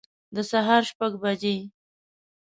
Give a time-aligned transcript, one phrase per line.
[0.35, 1.57] د سهار شپږ بجي